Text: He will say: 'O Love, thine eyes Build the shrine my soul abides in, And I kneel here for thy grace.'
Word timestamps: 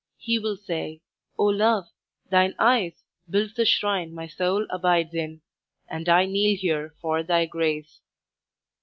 He 0.17 0.39
will 0.39 0.57
say: 0.57 0.99
'O 1.37 1.43
Love, 1.43 1.85
thine 2.31 2.55
eyes 2.57 3.03
Build 3.29 3.55
the 3.55 3.67
shrine 3.67 4.15
my 4.15 4.25
soul 4.25 4.65
abides 4.71 5.13
in, 5.13 5.41
And 5.87 6.09
I 6.09 6.25
kneel 6.25 6.57
here 6.57 6.95
for 6.99 7.21
thy 7.21 7.45
grace.' 7.45 8.01